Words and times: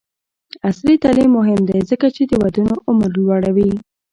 عصري 0.67 0.95
تعلیم 1.03 1.29
مهم 1.39 1.61
دی 1.69 1.79
ځکه 1.89 2.07
چې 2.15 2.21
د 2.25 2.33
ودونو 2.41 2.73
عمر 2.89 3.09
لوړوي. 3.17 3.71